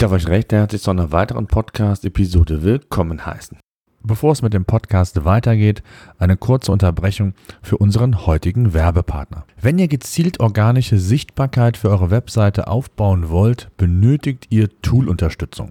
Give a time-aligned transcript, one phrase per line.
[0.00, 3.58] Ich darf euch recht herzlich zu einer weiteren Podcast-Episode willkommen heißen.
[4.02, 5.82] Bevor es mit dem Podcast weitergeht,
[6.18, 9.44] eine kurze Unterbrechung für unseren heutigen Werbepartner.
[9.60, 15.70] Wenn ihr gezielt organische Sichtbarkeit für eure Webseite aufbauen wollt, benötigt ihr Tool-Unterstützung.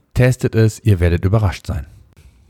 [0.13, 1.85] testet es, ihr werdet überrascht sein.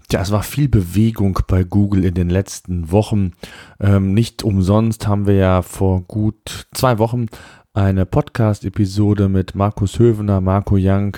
[0.09, 3.31] Tja, es war viel Bewegung bei Google in den letzten Wochen.
[3.79, 7.27] Ähm, nicht umsonst haben wir ja vor gut zwei Wochen
[7.73, 11.15] eine Podcast-Episode mit Markus Hövener, Marco Young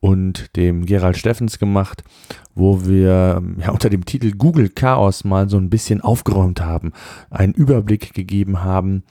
[0.00, 2.02] und dem Gerald Steffens gemacht,
[2.54, 6.92] wo wir ja unter dem Titel Google Chaos mal so ein bisschen aufgeräumt haben,
[7.28, 9.04] einen Überblick gegeben haben,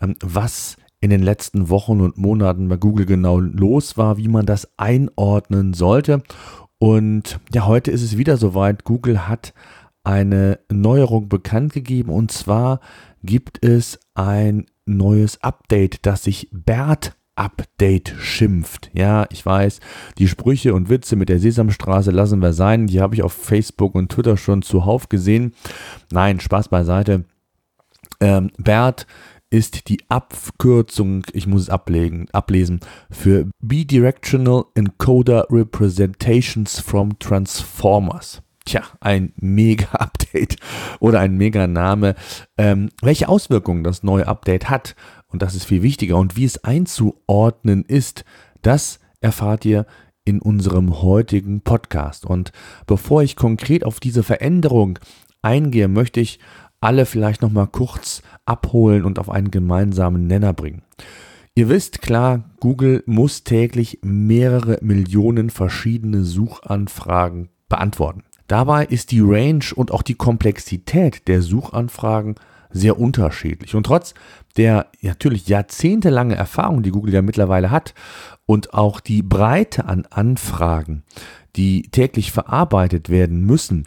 [0.00, 4.46] ähm, was in den letzten Wochen und Monaten bei Google genau los war, wie man
[4.46, 6.22] das einordnen sollte.
[6.78, 8.84] Und ja, heute ist es wieder soweit.
[8.84, 9.52] Google hat
[10.04, 12.80] eine Neuerung bekannt gegeben und zwar
[13.22, 18.90] gibt es ein neues Update, das sich BERT Update schimpft.
[18.92, 19.80] Ja, ich weiß,
[20.18, 22.86] die Sprüche und Witze mit der Sesamstraße lassen wir sein.
[22.86, 25.54] Die habe ich auf Facebook und Twitter schon zuhauf gesehen.
[26.12, 27.24] Nein, Spaß beiseite.
[28.20, 29.06] Ähm, BERT
[29.52, 32.80] ist die Abkürzung, ich muss es ablegen, ablesen,
[33.10, 38.40] für Bidirectional Encoder Representations from Transformers.
[38.64, 40.56] Tja, ein Mega-Update
[41.00, 42.14] oder ein Mega-Name.
[42.56, 44.96] Ähm, welche Auswirkungen das neue Update hat,
[45.26, 48.24] und das ist viel wichtiger, und wie es einzuordnen ist,
[48.62, 49.84] das erfahrt ihr
[50.24, 52.24] in unserem heutigen Podcast.
[52.24, 52.52] Und
[52.86, 54.98] bevor ich konkret auf diese Veränderung
[55.42, 56.38] eingehe, möchte ich
[56.82, 60.82] alle vielleicht noch mal kurz abholen und auf einen gemeinsamen Nenner bringen.
[61.54, 68.22] Ihr wisst klar, Google muss täglich mehrere Millionen verschiedene Suchanfragen beantworten.
[68.46, 72.36] Dabei ist die Range und auch die Komplexität der Suchanfragen
[72.70, 73.74] sehr unterschiedlich.
[73.74, 74.14] Und trotz
[74.56, 77.94] der natürlich jahrzehntelange Erfahrung, die Google ja mittlerweile hat,
[78.46, 81.04] und auch die Breite an Anfragen,
[81.56, 83.86] die täglich verarbeitet werden müssen,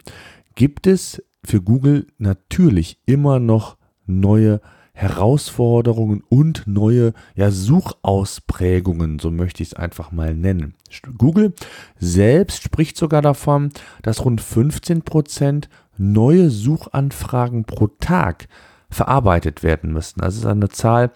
[0.54, 3.76] gibt es für Google natürlich immer noch
[4.06, 4.60] neue
[4.92, 10.74] Herausforderungen und neue ja, Suchausprägungen, so möchte ich es einfach mal nennen.
[11.18, 11.52] Google
[11.98, 15.68] selbst spricht sogar davon, dass rund 15 Prozent
[15.98, 18.48] neue Suchanfragen pro Tag
[18.88, 20.20] verarbeitet werden müssten.
[20.20, 21.10] Das ist eine Zahl,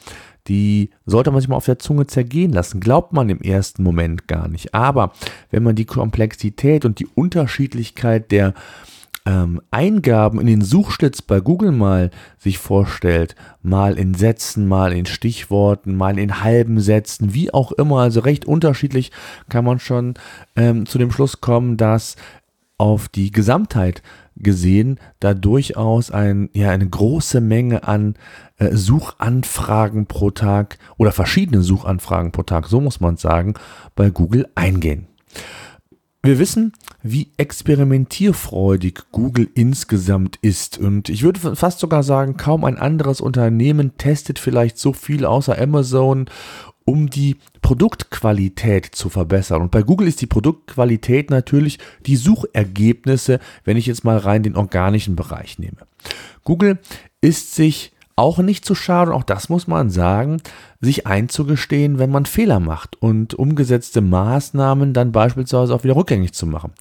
[0.46, 2.80] die sollte man sich mal auf der Zunge zergehen lassen.
[2.80, 4.74] Glaubt man im ersten Moment gar nicht.
[4.74, 5.12] Aber
[5.50, 8.54] wenn man die Komplexität und die Unterschiedlichkeit der
[9.26, 15.06] ähm, Eingaben in den Suchschlitz bei Google mal sich vorstellt, mal in Sätzen, mal in
[15.06, 19.12] Stichworten, mal in halben Sätzen, wie auch immer, also recht unterschiedlich,
[19.48, 20.14] kann man schon
[20.56, 22.16] ähm, zu dem Schluss kommen, dass
[22.78, 24.02] auf die Gesamtheit
[24.36, 28.14] gesehen da durchaus ein, ja, eine große Menge an
[28.56, 33.52] äh, Suchanfragen pro Tag oder verschiedene Suchanfragen pro Tag, so muss man sagen,
[33.94, 35.08] bei Google eingehen.
[36.22, 40.76] Wir wissen, wie experimentierfreudig Google insgesamt ist.
[40.76, 45.58] Und ich würde fast sogar sagen, kaum ein anderes Unternehmen testet vielleicht so viel außer
[45.58, 46.26] Amazon
[46.84, 49.62] um die Produktqualität zu verbessern.
[49.62, 54.56] Und bei Google ist die Produktqualität natürlich die Suchergebnisse, wenn ich jetzt mal rein den
[54.56, 55.76] organischen Bereich nehme.
[56.42, 56.78] Google
[57.20, 60.42] ist sich auch nicht zu schade, auch das muss man sagen,
[60.80, 66.46] sich einzugestehen, wenn man Fehler macht und umgesetzte Maßnahmen dann beispielsweise auch wieder rückgängig zu
[66.46, 66.72] machen.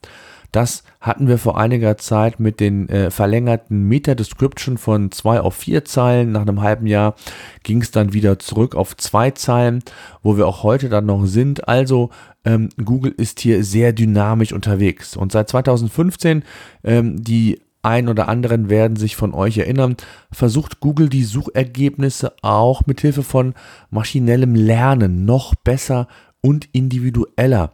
[0.51, 5.86] Das hatten wir vor einiger Zeit mit den äh, verlängerten Meta-Description von zwei auf vier
[5.86, 6.31] Zeilen.
[6.31, 7.15] Nach einem halben Jahr
[7.63, 9.83] ging es dann wieder zurück auf zwei Zeilen,
[10.24, 11.68] wo wir auch heute dann noch sind.
[11.68, 12.09] Also
[12.44, 15.15] ähm, Google ist hier sehr dynamisch unterwegs.
[15.15, 16.44] Und seit 2015
[16.83, 19.95] ähm, die ein oder anderen werden sich von euch erinnern,
[20.31, 23.53] versucht Google die Suchergebnisse auch mit Hilfe von
[23.89, 26.07] maschinellem Lernen noch besser
[26.41, 27.71] und individueller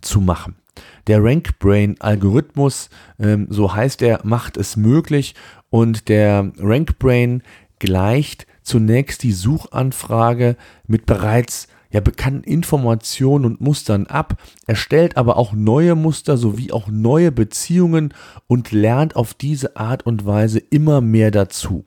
[0.00, 0.56] zu machen.
[1.06, 5.34] Der RankBrain-Algorithmus, ähm, so heißt er, macht es möglich
[5.70, 7.42] und der RankBrain
[7.78, 10.56] gleicht zunächst die Suchanfrage
[10.86, 14.36] mit bereits ja, bekannten Informationen und Mustern ab,
[14.66, 18.12] erstellt aber auch neue Muster sowie auch neue Beziehungen
[18.46, 21.86] und lernt auf diese Art und Weise immer mehr dazu.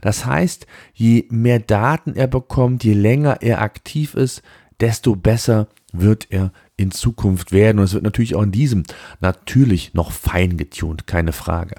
[0.00, 4.42] Das heißt, je mehr Daten er bekommt, je länger er aktiv ist,
[4.80, 7.78] desto besser wird er in Zukunft werden.
[7.78, 8.84] Und es wird natürlich auch in diesem
[9.20, 11.76] natürlich noch fein getunt, keine Frage.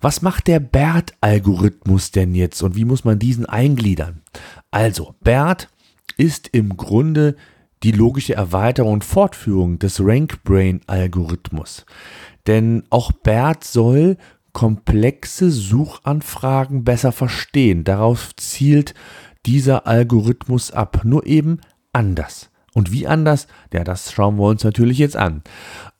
[0.00, 4.20] Was macht der BERT-Algorithmus denn jetzt und wie muss man diesen eingliedern?
[4.70, 5.68] Also, BERT
[6.16, 7.36] ist im Grunde
[7.82, 11.84] die logische Erweiterung und Fortführung des RankBrain-Algorithmus.
[12.46, 14.16] Denn auch BERT soll
[14.52, 17.84] komplexe Suchanfragen besser verstehen.
[17.84, 18.94] Darauf zielt
[19.46, 21.60] dieser Algorithmus ab, nur eben
[21.92, 22.50] anders.
[22.72, 23.46] Und wie anders?
[23.72, 25.42] Ja, das schauen wir uns natürlich jetzt an.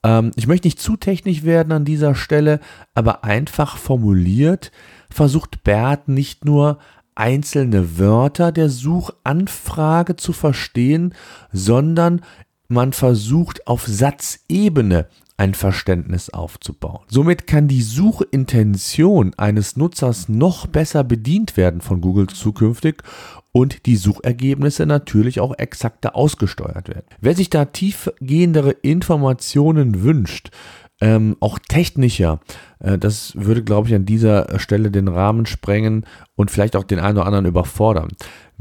[0.02, 2.61] Ähm, ich möchte nicht zu technisch werden an dieser Stelle,
[2.94, 4.72] aber einfach formuliert
[5.11, 6.78] versucht Bert nicht nur
[7.14, 11.14] einzelne Wörter der Suchanfrage zu verstehen,
[11.52, 12.22] sondern
[12.69, 15.06] man versucht auf Satzebene
[15.37, 17.05] ein Verständnis aufzubauen.
[17.08, 23.02] Somit kann die Suchintention eines Nutzers noch besser bedient werden von Google zukünftig
[23.50, 27.06] und die Suchergebnisse natürlich auch exakter ausgesteuert werden.
[27.20, 30.50] Wer sich da tiefgehendere Informationen wünscht,
[31.04, 32.40] ähm, auch technischer.
[32.80, 36.98] Äh, das würde, glaube ich, an dieser Stelle den Rahmen sprengen und vielleicht auch den
[36.98, 38.08] einen oder anderen überfordern.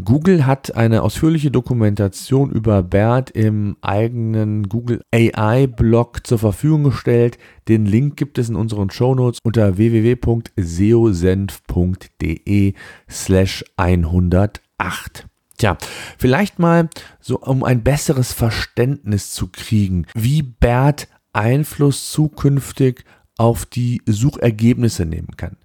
[0.03, 7.37] Google hat eine ausführliche Dokumentation über BERT im eigenen Google AI-Blog zur Verfügung gestellt.
[7.69, 12.73] Den Link gibt es in unseren Shownotes unter www.seosenf.de
[13.09, 15.27] slash 108.
[15.57, 15.77] Tja,
[16.17, 16.89] vielleicht mal
[17.21, 23.03] so, um ein besseres Verständnis zu kriegen, wie BERT Einfluss zukünftig
[23.37, 25.57] auf die Suchergebnisse nehmen kann.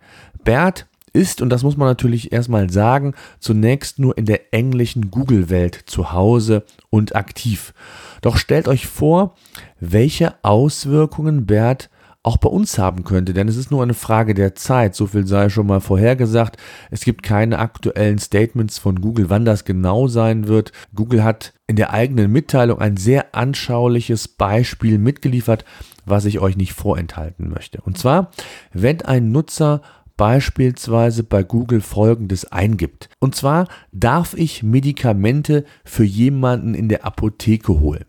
[0.44, 5.84] BERT ist, und das muss man natürlich erstmal sagen, zunächst nur in der englischen Google-Welt
[5.86, 7.72] zu Hause und aktiv.
[8.20, 9.34] Doch stellt euch vor,
[9.80, 11.90] welche Auswirkungen BERT
[12.22, 14.94] auch bei uns haben könnte, denn es ist nur eine Frage der Zeit.
[14.94, 16.56] So viel sei schon mal vorhergesagt.
[16.90, 20.72] Es gibt keine aktuellen Statements von Google, wann das genau sein wird.
[20.94, 25.64] Google hat in der eigenen Mitteilung ein sehr anschauliches Beispiel mitgeliefert,
[26.04, 27.80] was ich euch nicht vorenthalten möchte.
[27.82, 28.30] Und zwar,
[28.72, 29.82] wenn ein Nutzer
[30.16, 33.08] beispielsweise bei Google Folgendes eingibt.
[33.20, 38.04] Und zwar darf ich Medikamente für jemanden in der Apotheke holen.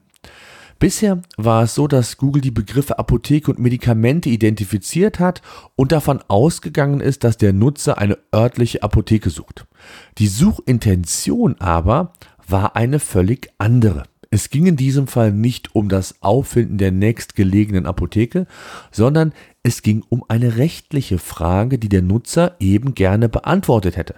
[0.79, 5.41] Bisher war es so, dass Google die Begriffe Apotheke und Medikamente identifiziert hat
[5.75, 9.67] und davon ausgegangen ist, dass der Nutzer eine örtliche Apotheke sucht.
[10.17, 12.13] Die Suchintention aber
[12.51, 14.03] war eine völlig andere.
[14.32, 18.46] Es ging in diesem Fall nicht um das Auffinden der nächstgelegenen Apotheke,
[18.91, 24.15] sondern es ging um eine rechtliche Frage, die der Nutzer eben gerne beantwortet hätte.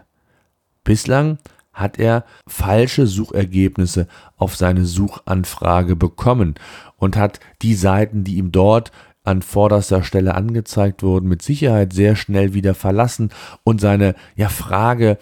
[0.84, 1.38] Bislang
[1.72, 6.56] hat er falsche Suchergebnisse auf seine Suchanfrage bekommen
[6.98, 8.92] und hat die Seiten, die ihm dort
[9.24, 13.30] an vorderster Stelle angezeigt wurden, mit Sicherheit sehr schnell wieder verlassen
[13.64, 15.18] und seine ja, Frage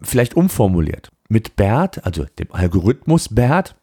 [0.00, 1.10] vielleicht umformuliert.
[1.28, 3.74] Mit BERT, also dem Algorithmus BERT,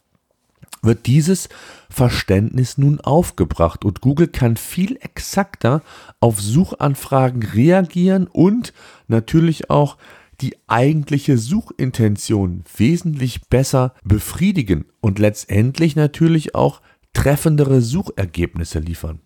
[0.81, 1.49] wird dieses
[1.89, 5.81] Verständnis nun aufgebracht und Google kann viel exakter
[6.19, 8.73] auf Suchanfragen reagieren und
[9.07, 9.97] natürlich auch
[10.41, 16.81] die eigentliche Suchintention wesentlich besser befriedigen und letztendlich natürlich auch
[17.13, 19.21] treffendere Suchergebnisse liefern.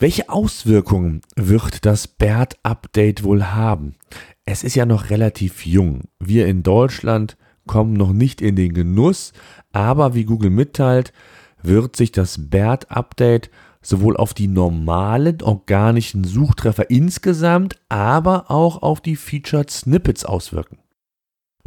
[0.00, 3.96] Welche Auswirkungen wird das BERT-Update wohl haben?
[4.44, 6.02] Es ist ja noch relativ jung.
[6.20, 7.36] Wir in Deutschland
[7.66, 9.32] kommen noch nicht in den Genuss,
[9.72, 11.12] aber wie Google mitteilt,
[11.64, 13.50] wird sich das BERT-Update
[13.82, 20.78] sowohl auf die normalen organischen Suchtreffer insgesamt, aber auch auf die Featured Snippets auswirken.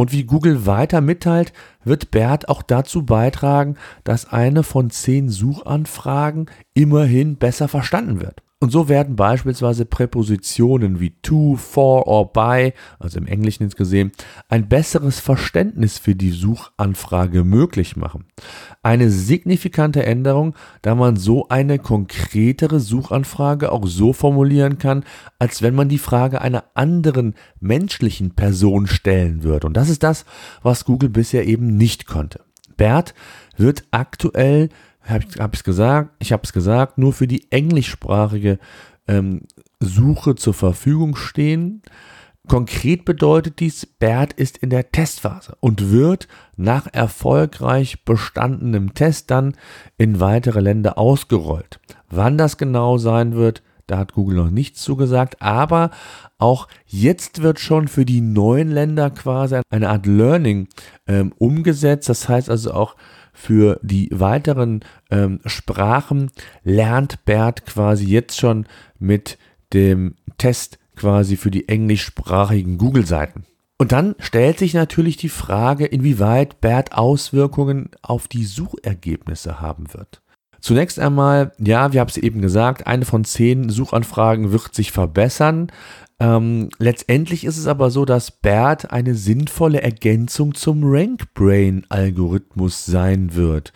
[0.02, 1.54] Und wie Google weiter mitteilt,
[1.84, 8.42] wird BERT auch dazu beitragen, dass eine von zehn Suchanfragen immerhin besser verstanden wird.
[8.62, 14.12] Und so werden beispielsweise Präpositionen wie to, for or by, also im Englischen jetzt gesehen,
[14.50, 18.26] ein besseres Verständnis für die Suchanfrage möglich machen.
[18.84, 20.54] Eine signifikante Änderung,
[20.84, 25.06] da man so eine konkretere Suchanfrage auch so formulieren kann,
[25.40, 29.66] als wenn man die Frage einer anderen menschlichen Person stellen würde.
[29.66, 30.24] Und das ist das,
[30.62, 32.42] was Google bisher eben nicht konnte.
[32.78, 33.16] BERT
[33.58, 34.70] wird aktuell
[35.12, 38.60] habe ich es gesagt, ich habe es gesagt, nur für die englischsprachige
[39.08, 39.42] ähm,
[39.80, 41.82] Suche zur Verfügung stehen.
[42.48, 46.28] Konkret bedeutet dies, BERT ist in der Testphase und wird
[46.58, 49.56] nach erfolgreich bestandenem Test dann
[49.98, 51.80] in weitere Länder ausgerollt.
[52.10, 55.92] Wann das genau sein wird, da hat Google noch nichts zugesagt, aber
[56.38, 60.68] auch jetzt wird schon für die neuen Länder quasi eine Art Learning
[61.08, 62.10] ähm, umgesetzt.
[62.10, 62.96] Das heißt also auch
[63.34, 66.32] für die weiteren ähm, Sprachen
[66.64, 68.66] lernt Bert quasi jetzt schon
[69.00, 69.38] mit
[69.74, 73.46] dem Test quasi für die englischsprachigen Google-Seiten.
[73.82, 80.22] Und dann stellt sich natürlich die Frage, inwieweit BERT Auswirkungen auf die Suchergebnisse haben wird.
[80.62, 85.72] Zunächst einmal, ja, wir haben es eben gesagt, eine von zehn Suchanfragen wird sich verbessern.
[86.20, 93.74] Ähm, letztendlich ist es aber so, dass BERT eine sinnvolle Ergänzung zum RankBrain-Algorithmus sein wird.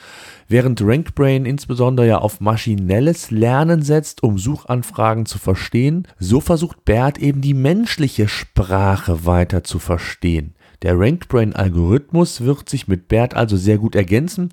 [0.48, 7.18] Während RankBrain insbesondere ja auf maschinelles Lernen setzt, um Suchanfragen zu verstehen, so versucht BERT
[7.18, 10.54] eben die menschliche Sprache weiter zu verstehen.
[10.84, 14.51] Der RankBrain-Algorithmus wird sich mit BERT also sehr gut ergänzen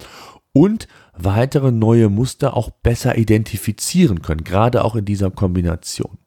[0.55, 6.19] und weitere neue Muster auch besser identifizieren können, gerade auch in dieser Kombination.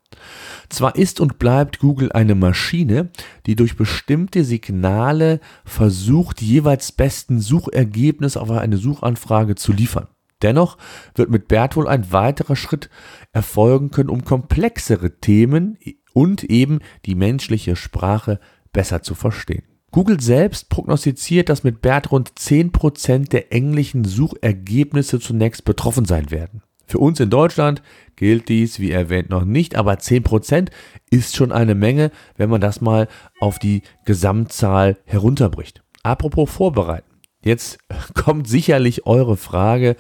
[0.70, 3.10] Zwar ist und bleibt Google eine Maschine,
[3.46, 10.08] die durch bestimmte Signale versucht, jeweils besten Suchergebnis auf eine Suchanfrage zu liefern.
[10.42, 10.78] Dennoch
[11.16, 12.90] wird mit BERT wohl ein weiterer Schritt
[13.32, 15.78] erfolgen können, um komplexere Themen
[16.14, 18.40] und eben die menschliche Sprache
[18.74, 19.64] besser zu verstehen.
[19.96, 26.64] Google selbst prognostiziert, dass mit BERT rund 10% der englischen Suchergebnisse zunächst betroffen sein werden.
[26.86, 27.82] Für uns in Deutschland
[28.18, 30.68] gilt dies, wie erwähnt, noch nicht, aber 10%
[31.12, 33.08] ist schon eine Menge, wenn man das mal
[33.40, 35.82] auf die Gesamtzahl herunterbricht.
[36.04, 37.08] Apropos vorbereiten.
[37.42, 37.80] Jetzt
[38.14, 39.96] kommt sicherlich eure Frage,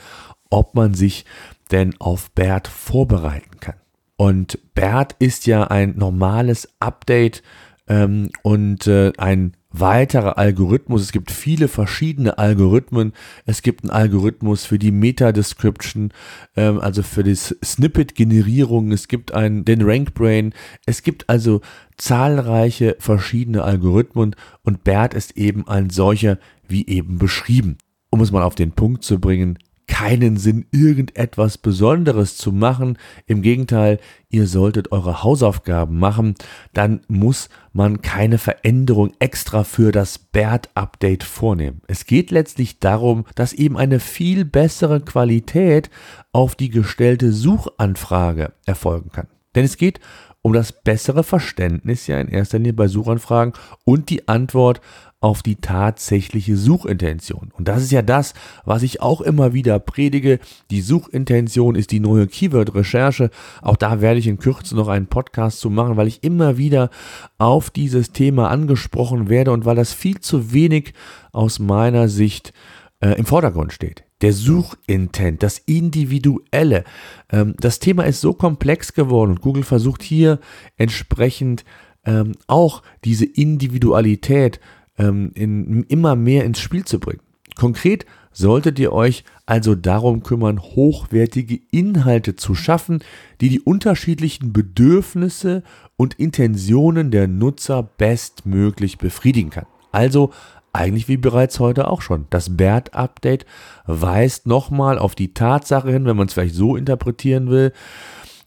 [0.49, 1.23] ob man sich
[1.71, 3.75] denn auf BERT vorbereiten kann.
[4.17, 7.43] Und BERT ist ja ein normales Update
[7.87, 11.01] ähm, und äh, ein weiterer Algorithmus.
[11.01, 13.13] Es gibt viele verschiedene Algorithmen.
[13.45, 16.11] Es gibt einen Algorithmus für die Meta-Description,
[16.55, 18.91] ähm, also für die Snippet-Generierung.
[18.91, 20.53] Es gibt einen, den RankBrain.
[20.85, 21.61] Es gibt also
[21.97, 27.77] zahlreiche verschiedene Algorithmen und BERT ist eben ein solcher wie eben beschrieben.
[28.09, 32.97] Um es mal auf den Punkt zu bringen, keinen Sinn, irgendetwas Besonderes zu machen.
[33.27, 33.99] Im Gegenteil,
[34.29, 36.35] ihr solltet eure Hausaufgaben machen.
[36.73, 41.81] Dann muss man keine Veränderung extra für das BERT-Update vornehmen.
[41.87, 45.89] Es geht letztlich darum, dass eben eine viel bessere Qualität
[46.31, 49.27] auf die gestellte Suchanfrage erfolgen kann.
[49.55, 49.99] Denn es geht
[50.45, 54.79] um das bessere Verständnis ja in erster Linie bei Suchanfragen und die Antwort
[55.19, 57.51] auf die tatsächliche Suchintention.
[57.57, 60.37] Und das ist ja das, was ich auch immer wieder predige.
[60.69, 63.31] Die Suchintention ist die neue Keyword-Recherche.
[63.63, 66.91] Auch da werde ich in Kürze noch einen Podcast zu machen, weil ich immer wieder
[67.39, 70.93] auf dieses Thema angesprochen werde und weil das viel zu wenig
[71.31, 72.53] aus meiner Sicht
[72.99, 74.04] äh, im Vordergrund steht.
[74.21, 76.83] Der Suchintent, das Individuelle.
[77.29, 80.39] Ähm, das Thema ist so komplex geworden und Google versucht hier
[80.77, 81.65] entsprechend
[82.05, 84.59] ähm, auch diese Individualität
[84.97, 87.21] ähm, in, immer mehr ins Spiel zu bringen.
[87.55, 93.03] Konkret solltet ihr euch also darum kümmern, hochwertige Inhalte zu schaffen,
[93.39, 95.63] die die unterschiedlichen Bedürfnisse
[95.95, 99.65] und Intentionen der Nutzer bestmöglich befriedigen kann.
[99.91, 100.31] Also
[100.75, 102.27] eigentlich wie bereits heute auch schon.
[102.29, 103.45] Das BERT-Update
[103.85, 107.71] weist nochmal auf die Tatsache hin, wenn man es vielleicht so interpretieren will,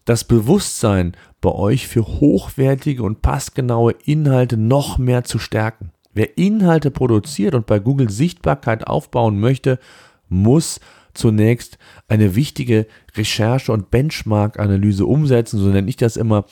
[0.05, 5.91] das Bewusstsein bei euch für hochwertige und passgenaue Inhalte noch mehr zu stärken.
[6.13, 9.79] Wer Inhalte produziert und bei Google Sichtbarkeit aufbauen möchte,
[10.27, 10.79] muss
[11.13, 16.45] zunächst eine wichtige Recherche- und Benchmark-Analyse umsetzen, so nenne ich das immer,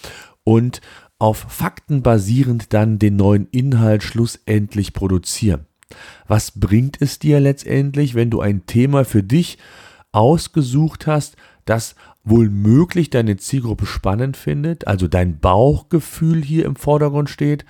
[0.44, 0.82] und
[1.20, 5.66] auf Fakten basierend dann den neuen Inhalt schlussendlich produzieren.
[6.28, 9.58] Was bringt es dir letztendlich, wenn du ein Thema für dich
[10.12, 17.30] ausgesucht hast, das wohl möglich deine Zielgruppe spannend findet, also dein Bauchgefühl hier im Vordergrund
[17.30, 17.66] steht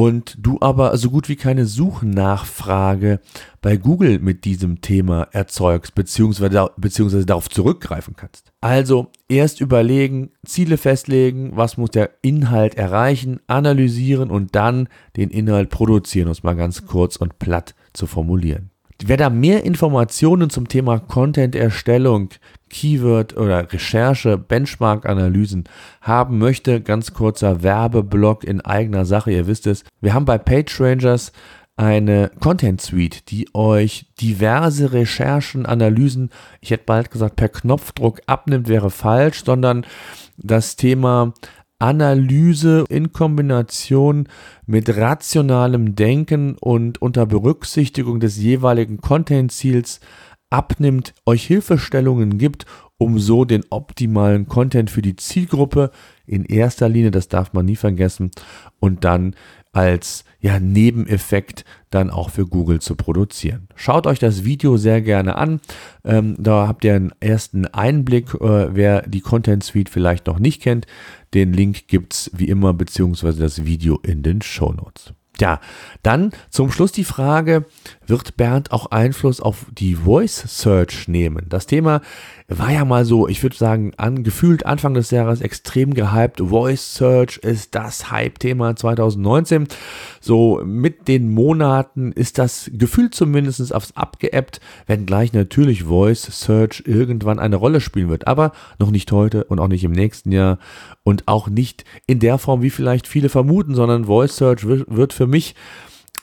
[0.00, 3.20] und du aber so gut wie keine Suchnachfrage
[3.60, 8.50] bei Google mit diesem Thema erzeugst, beziehungsweise, beziehungsweise darauf zurückgreifen kannst.
[8.62, 14.88] Also erst überlegen, Ziele festlegen, was muss der Inhalt erreichen, analysieren und dann
[15.18, 18.69] den Inhalt produzieren, um es mal ganz kurz und platt zu formulieren.
[19.02, 22.28] Wer da mehr Informationen zum Thema Content-Erstellung,
[22.68, 25.64] Keyword oder Recherche, Benchmark-Analysen
[26.02, 29.84] haben möchte, ganz kurzer Werbeblock in eigener Sache, ihr wisst es.
[30.02, 31.32] Wir haben bei PageRangers
[31.76, 36.28] eine Content Suite, die euch diverse Recherchen, Analysen,
[36.60, 39.86] ich hätte bald gesagt, per Knopfdruck abnimmt, wäre falsch, sondern
[40.36, 41.32] das Thema
[41.80, 44.28] Analyse in Kombination
[44.66, 50.00] mit rationalem Denken und unter Berücksichtigung des jeweiligen Content-Ziels
[50.50, 52.66] abnimmt, euch Hilfestellungen gibt,
[52.98, 55.90] um so den optimalen Content für die Zielgruppe
[56.26, 58.30] in erster Linie, das darf man nie vergessen,
[58.78, 59.34] und dann
[59.72, 63.68] als ja, Nebeneffekt dann auch für Google zu produzieren.
[63.74, 65.60] Schaut euch das Video sehr gerne an.
[66.04, 70.62] Ähm, da habt ihr einen ersten Einblick, äh, wer die Content Suite vielleicht noch nicht
[70.62, 70.86] kennt.
[71.34, 75.14] Den Link gibt es wie immer, beziehungsweise das Video in den Show Notes.
[75.40, 75.60] Ja,
[76.02, 77.64] dann zum Schluss die Frage,
[78.06, 81.46] wird Bernd auch Einfluss auf die Voice Search nehmen?
[81.48, 82.02] Das Thema
[82.48, 86.40] war ja mal so, ich würde sagen, angefühlt Anfang des Jahres extrem gehypt.
[86.40, 89.68] Voice Search ist das Hype-Thema 2019.
[90.20, 97.38] So mit den Monaten ist das gefühlt zumindest aufs abgeebbt, wenngleich natürlich Voice Search irgendwann
[97.38, 98.26] eine Rolle spielen wird.
[98.26, 100.58] Aber noch nicht heute und auch nicht im nächsten Jahr
[101.04, 105.28] und auch nicht in der Form, wie vielleicht viele vermuten, sondern Voice Search wird für
[105.30, 105.54] mich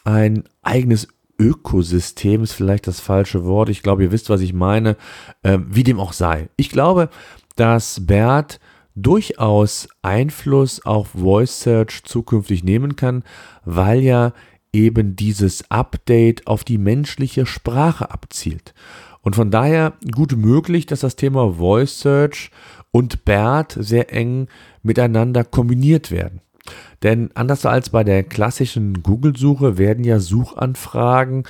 [0.03, 1.07] ein eigenes
[1.39, 3.69] Ökosystem ist vielleicht das falsche Wort.
[3.69, 4.97] Ich glaube, ihr wisst, was ich meine.
[5.43, 6.49] Äh, wie dem auch sei.
[6.55, 7.09] Ich glaube,
[7.55, 8.59] dass Bert
[8.95, 13.23] durchaus Einfluss auf Voice Search zukünftig nehmen kann,
[13.63, 14.33] weil ja
[14.73, 18.73] eben dieses Update auf die menschliche Sprache abzielt.
[19.21, 22.49] Und von daher gut möglich, dass das Thema Voice Search
[22.91, 24.47] und BERT sehr eng
[24.81, 26.41] miteinander kombiniert werden.
[27.03, 31.43] Denn anders als bei der klassischen Google-Suche werden ja Suchanfragen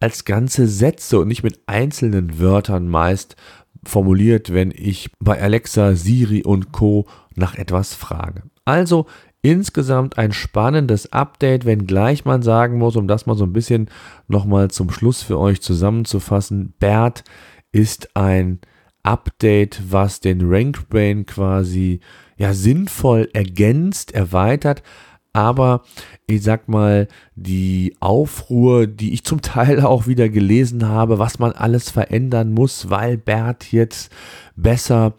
[0.00, 3.36] als ganze Sätze und nicht mit einzelnen Wörtern meist
[3.84, 8.42] formuliert, wenn ich bei Alexa, Siri und Co nach etwas frage.
[8.64, 9.06] Also
[9.42, 13.90] insgesamt ein spannendes Update, wenngleich man sagen muss, um das mal so ein bisschen
[14.26, 17.24] nochmal zum Schluss für euch zusammenzufassen, BERT
[17.72, 18.60] ist ein
[19.02, 22.00] Update, was den RankBrain quasi
[22.36, 24.82] ja sinnvoll ergänzt, erweitert,
[25.32, 25.82] aber
[26.26, 31.52] ich sag mal, die Aufruhr, die ich zum Teil auch wieder gelesen habe, was man
[31.52, 34.12] alles verändern muss, weil Bert jetzt
[34.56, 35.14] besser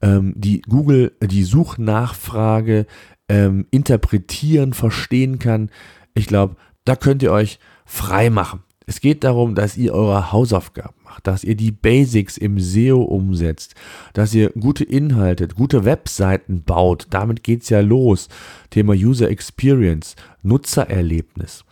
[0.00, 2.86] ähm, die Google, die Suchnachfrage
[3.28, 5.70] ähm, interpretieren, verstehen kann.
[6.14, 8.62] Ich glaube, da könnt ihr euch frei machen.
[8.88, 13.74] Es geht darum, dass ihr eure Hausaufgaben macht, dass ihr die Basics im SEO umsetzt,
[14.12, 17.08] dass ihr gute Inhalte, gute Webseiten baut.
[17.10, 18.28] Damit geht's ja los.
[18.70, 21.64] Thema User Experience, Nutzererlebnis,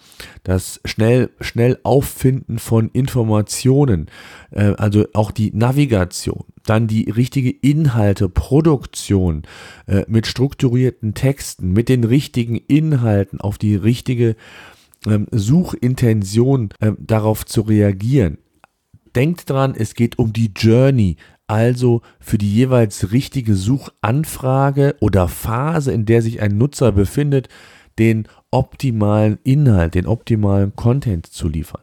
[0.42, 4.06] das schnell, schnell Auffinden von Informationen,
[4.50, 9.42] äh, also auch die Navigation, dann die richtige Inhalte, Produktion
[9.86, 14.34] äh, mit strukturierten Texten, mit den richtigen Inhalten auf die richtige
[15.06, 18.38] ähm, Suchintention ähm, darauf zu reagieren.
[19.14, 25.92] Denkt dran, es geht um die Journey, also für die jeweils richtige Suchanfrage oder Phase,
[25.92, 27.48] in der sich ein Nutzer befindet,
[27.98, 31.82] den optimalen Inhalt, den optimalen Content zu liefern.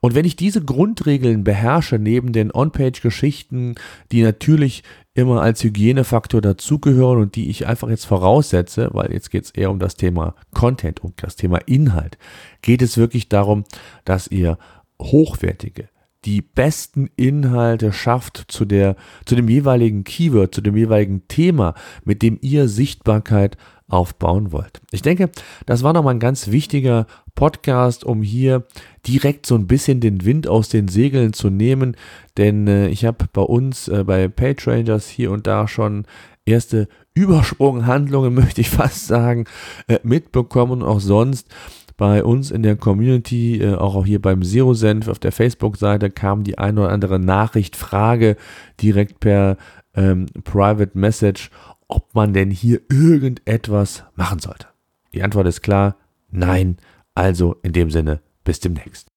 [0.00, 3.74] Und wenn ich diese Grundregeln beherrsche, neben den On-Page-Geschichten,
[4.12, 4.82] die natürlich
[5.14, 9.70] immer als Hygienefaktor dazugehören und die ich einfach jetzt voraussetze, weil jetzt geht es eher
[9.70, 12.18] um das Thema Content, um das Thema Inhalt,
[12.60, 13.64] geht es wirklich darum,
[14.04, 14.58] dass ihr
[15.00, 15.88] hochwertige,
[16.26, 21.74] die besten Inhalte schafft zu der, zu dem jeweiligen Keyword, zu dem jeweiligen Thema,
[22.04, 23.56] mit dem ihr Sichtbarkeit
[23.88, 24.80] aufbauen wollt.
[24.90, 25.30] Ich denke,
[25.66, 28.64] das war nochmal ein ganz wichtiger Podcast, um hier
[29.06, 31.96] direkt so ein bisschen den Wind aus den Segeln zu nehmen,
[32.36, 36.06] denn äh, ich habe bei uns äh, bei PageRangers hier und da schon
[36.44, 39.44] erste Übersprunghandlungen, möchte ich fast sagen,
[39.86, 41.48] äh, mitbekommen auch sonst
[41.96, 46.44] bei uns in der Community, äh, auch hier beim Zero Senf auf der Facebook-Seite kam
[46.44, 48.36] die ein oder andere Nachricht, Frage
[48.80, 49.56] direkt per
[49.94, 51.50] ähm, Private Message,
[51.88, 54.68] ob man denn hier irgendetwas machen sollte.
[55.14, 55.96] Die Antwort ist klar,
[56.30, 56.76] nein.
[57.14, 59.08] Also in dem Sinne, bis demnächst.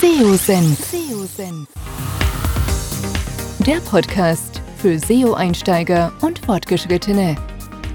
[0.00, 0.92] SEO Senf.
[3.66, 7.36] Der Podcast für SEO-Einsteiger und Fortgeschrittene.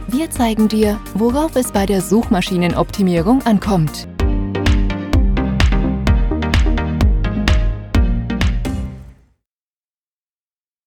[0.08, 4.08] Wir zeigen dir, worauf es bei der Suchmaschinenoptimierung ankommt.